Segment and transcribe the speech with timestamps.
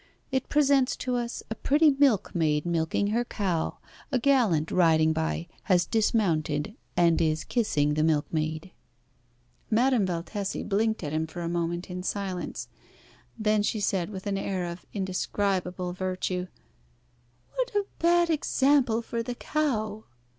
[0.31, 3.77] It presents to us a pretty milkmaid milking her cow.
[4.11, 8.71] A gallant, riding by, has dismounted, and is kissing the milkmaid."
[9.69, 12.67] Madame Valtesi blinked at him for a moment in silence.
[13.37, 16.47] Then she said with an air of indescribable virtue
[17.53, 20.05] "What a bad example for the cow!"